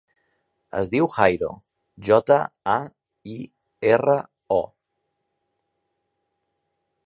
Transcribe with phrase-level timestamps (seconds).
[0.77, 1.49] Es diu Jairo:
[2.07, 2.39] jota,
[2.77, 2.79] a,
[3.35, 3.37] i,
[3.93, 4.17] erra,
[4.57, 4.61] o.